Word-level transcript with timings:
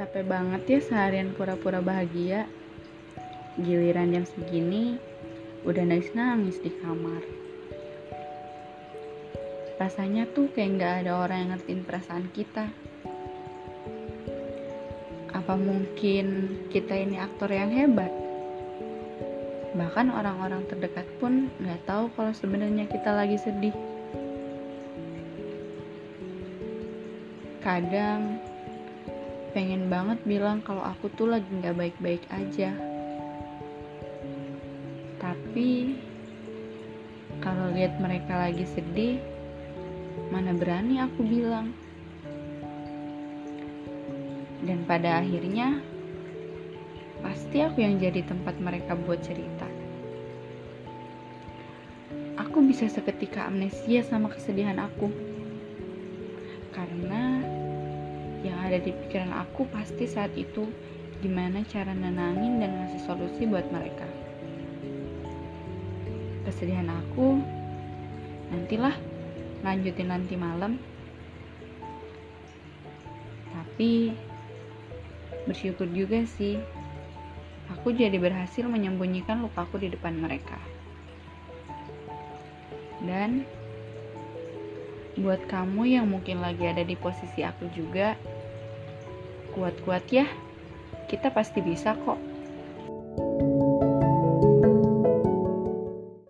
Capek 0.00 0.24
banget 0.24 0.62
ya 0.64 0.80
seharian 0.80 1.36
pura-pura 1.36 1.84
bahagia. 1.84 2.48
Giliran 3.60 4.16
jam 4.16 4.24
segini, 4.24 4.96
udah 5.68 5.84
nangis-nangis 5.84 6.56
di 6.64 6.72
kamar. 6.80 7.20
Rasanya 9.76 10.24
tuh 10.32 10.48
kayak 10.56 10.80
gak 10.80 10.94
ada 11.04 11.20
orang 11.20 11.38
yang 11.44 11.50
ngertiin 11.52 11.84
perasaan 11.84 12.32
kita. 12.32 12.72
Apa 15.36 15.60
mungkin 15.60 16.56
kita 16.72 16.96
ini 16.96 17.20
aktor 17.20 17.52
yang 17.52 17.68
hebat? 17.68 18.08
Bahkan 19.76 20.16
orang-orang 20.16 20.64
terdekat 20.64 21.04
pun 21.20 21.52
gak 21.60 21.84
tahu 21.84 22.08
kalau 22.16 22.32
sebenarnya 22.32 22.88
kita 22.88 23.12
lagi 23.12 23.36
sedih. 23.36 23.76
Kadang 27.60 28.40
pengen 29.50 29.90
banget 29.90 30.22
bilang 30.22 30.62
kalau 30.62 30.82
aku 30.82 31.10
tuh 31.18 31.26
lagi 31.26 31.46
gak 31.58 31.74
baik-baik 31.74 32.22
aja. 32.30 32.70
Tapi 35.20 35.98
kalau 37.42 37.72
lihat 37.74 37.98
mereka 37.98 38.36
lagi 38.36 38.64
sedih, 38.68 39.18
mana 40.30 40.54
berani 40.54 41.02
aku 41.02 41.20
bilang. 41.26 41.74
Dan 44.60 44.84
pada 44.84 45.24
akhirnya 45.24 45.80
pasti 47.24 47.64
aku 47.64 47.82
yang 47.82 47.98
jadi 47.98 48.22
tempat 48.22 48.60
mereka 48.62 48.94
buat 48.94 49.18
cerita. 49.24 49.66
Aku 52.38 52.62
bisa 52.64 52.88
seketika 52.88 53.48
amnesia 53.48 54.04
sama 54.04 54.30
kesedihan 54.32 54.78
aku. 54.78 55.10
Karena 56.70 57.44
yang 58.40 58.56
ada 58.56 58.80
di 58.80 58.92
pikiran 58.92 59.36
aku 59.36 59.68
pasti 59.68 60.08
saat 60.08 60.32
itu 60.32 60.68
gimana 61.20 61.60
cara 61.68 61.92
nenangin 61.92 62.64
dan 62.64 62.72
ngasih 62.80 63.02
solusi 63.04 63.44
buat 63.44 63.68
mereka. 63.68 64.08
Kesedihan 66.48 66.88
aku 66.88 67.36
nantilah 68.48 68.96
lanjutin 69.60 70.08
nanti 70.08 70.34
malam. 70.40 70.80
Tapi 73.52 74.16
bersyukur 75.44 75.88
juga 75.92 76.24
sih 76.24 76.56
aku 77.68 77.92
jadi 77.92 78.16
berhasil 78.16 78.64
menyembunyikan 78.64 79.44
lukaku 79.44 79.84
di 79.84 79.92
depan 79.92 80.16
mereka. 80.16 80.56
Dan 83.04 83.44
buat 85.20 85.44
kamu 85.46 86.00
yang 86.00 86.06
mungkin 86.08 86.40
lagi 86.40 86.64
ada 86.64 86.80
di 86.80 86.96
posisi 86.96 87.44
aku 87.44 87.68
juga, 87.76 88.16
kuat-kuat 89.52 90.04
ya. 90.08 90.26
Kita 91.06 91.28
pasti 91.30 91.60
bisa 91.60 91.94
kok. 91.94 92.29